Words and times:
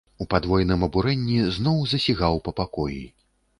У 0.23 0.25
падвойным 0.31 0.85
абурэнні 0.87 1.37
зноў 1.59 1.77
засігаў 1.93 2.43
па 2.47 2.57
пакоі. 2.63 3.01